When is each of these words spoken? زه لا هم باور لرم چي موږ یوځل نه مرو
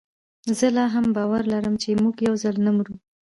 زه 0.57 0.67
لا 0.75 0.85
هم 0.93 1.05
باور 1.15 1.41
لرم 1.53 1.75
چي 1.81 1.89
موږ 2.01 2.15
یوځل 2.27 2.55
نه 2.65 2.71
مرو 2.75 2.93